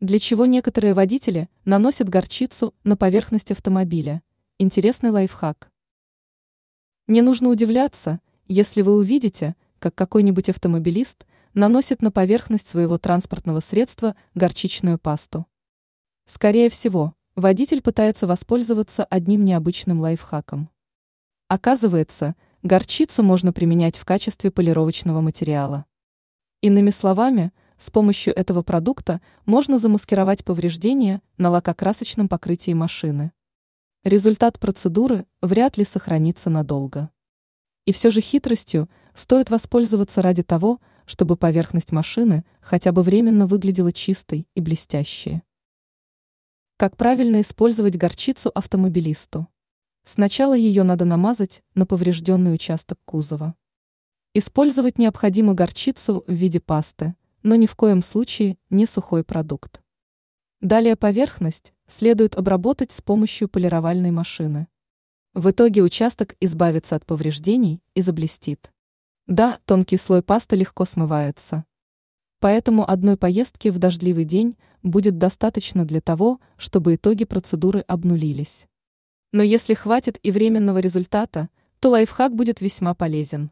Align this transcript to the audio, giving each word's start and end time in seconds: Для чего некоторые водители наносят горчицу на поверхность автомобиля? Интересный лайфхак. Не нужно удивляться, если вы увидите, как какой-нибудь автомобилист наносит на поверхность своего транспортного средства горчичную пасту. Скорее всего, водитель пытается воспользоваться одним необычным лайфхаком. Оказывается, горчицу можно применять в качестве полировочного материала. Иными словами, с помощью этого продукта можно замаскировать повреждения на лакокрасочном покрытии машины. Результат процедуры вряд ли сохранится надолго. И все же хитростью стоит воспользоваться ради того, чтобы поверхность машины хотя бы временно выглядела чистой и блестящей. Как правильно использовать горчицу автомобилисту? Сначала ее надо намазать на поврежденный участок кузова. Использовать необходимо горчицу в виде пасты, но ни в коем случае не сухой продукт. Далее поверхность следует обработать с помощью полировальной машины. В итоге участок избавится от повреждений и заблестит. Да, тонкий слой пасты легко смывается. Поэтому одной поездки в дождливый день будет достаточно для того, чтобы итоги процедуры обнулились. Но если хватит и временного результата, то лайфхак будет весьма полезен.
Для 0.00 0.18
чего 0.18 0.46
некоторые 0.46 0.94
водители 0.94 1.50
наносят 1.66 2.08
горчицу 2.08 2.74
на 2.84 2.96
поверхность 2.96 3.50
автомобиля? 3.50 4.22
Интересный 4.58 5.10
лайфхак. 5.10 5.70
Не 7.06 7.20
нужно 7.20 7.50
удивляться, 7.50 8.20
если 8.48 8.80
вы 8.80 8.96
увидите, 8.96 9.56
как 9.78 9.94
какой-нибудь 9.94 10.48
автомобилист 10.48 11.26
наносит 11.52 12.00
на 12.00 12.10
поверхность 12.10 12.66
своего 12.66 12.96
транспортного 12.96 13.60
средства 13.60 14.16
горчичную 14.34 14.98
пасту. 14.98 15.44
Скорее 16.24 16.70
всего, 16.70 17.12
водитель 17.36 17.82
пытается 17.82 18.26
воспользоваться 18.26 19.04
одним 19.04 19.44
необычным 19.44 20.00
лайфхаком. 20.00 20.70
Оказывается, 21.46 22.36
горчицу 22.62 23.22
можно 23.22 23.52
применять 23.52 23.98
в 23.98 24.06
качестве 24.06 24.50
полировочного 24.50 25.20
материала. 25.20 25.84
Иными 26.62 26.88
словами, 26.88 27.52
с 27.80 27.90
помощью 27.90 28.38
этого 28.38 28.60
продукта 28.60 29.22
можно 29.46 29.78
замаскировать 29.78 30.44
повреждения 30.44 31.22
на 31.38 31.48
лакокрасочном 31.48 32.28
покрытии 32.28 32.74
машины. 32.74 33.32
Результат 34.04 34.60
процедуры 34.60 35.24
вряд 35.40 35.78
ли 35.78 35.86
сохранится 35.86 36.50
надолго. 36.50 37.08
И 37.86 37.92
все 37.92 38.10
же 38.10 38.20
хитростью 38.20 38.90
стоит 39.14 39.48
воспользоваться 39.48 40.20
ради 40.20 40.42
того, 40.42 40.78
чтобы 41.06 41.38
поверхность 41.38 41.90
машины 41.90 42.44
хотя 42.60 42.92
бы 42.92 43.02
временно 43.02 43.46
выглядела 43.46 43.92
чистой 43.92 44.46
и 44.54 44.60
блестящей. 44.60 45.40
Как 46.76 46.98
правильно 46.98 47.40
использовать 47.40 47.96
горчицу 47.96 48.50
автомобилисту? 48.54 49.48
Сначала 50.04 50.54
ее 50.54 50.82
надо 50.82 51.06
намазать 51.06 51.62
на 51.74 51.86
поврежденный 51.86 52.52
участок 52.52 52.98
кузова. 53.06 53.54
Использовать 54.34 54.98
необходимо 54.98 55.54
горчицу 55.54 56.24
в 56.26 56.32
виде 56.32 56.60
пасты, 56.60 57.14
но 57.42 57.54
ни 57.54 57.66
в 57.66 57.74
коем 57.74 58.02
случае 58.02 58.58
не 58.68 58.86
сухой 58.86 59.24
продукт. 59.24 59.80
Далее 60.60 60.96
поверхность 60.96 61.72
следует 61.86 62.36
обработать 62.36 62.92
с 62.92 63.00
помощью 63.00 63.48
полировальной 63.48 64.10
машины. 64.10 64.68
В 65.32 65.50
итоге 65.50 65.82
участок 65.82 66.34
избавится 66.40 66.96
от 66.96 67.06
повреждений 67.06 67.80
и 67.94 68.00
заблестит. 68.00 68.70
Да, 69.26 69.58
тонкий 69.64 69.96
слой 69.96 70.22
пасты 70.22 70.56
легко 70.56 70.84
смывается. 70.84 71.64
Поэтому 72.40 72.90
одной 72.90 73.16
поездки 73.16 73.68
в 73.68 73.78
дождливый 73.78 74.24
день 74.24 74.56
будет 74.82 75.18
достаточно 75.18 75.84
для 75.84 76.00
того, 76.00 76.40
чтобы 76.56 76.96
итоги 76.96 77.24
процедуры 77.24 77.80
обнулились. 77.80 78.66
Но 79.32 79.42
если 79.42 79.74
хватит 79.74 80.18
и 80.22 80.30
временного 80.30 80.78
результата, 80.78 81.48
то 81.78 81.90
лайфхак 81.90 82.34
будет 82.34 82.60
весьма 82.60 82.94
полезен. 82.94 83.50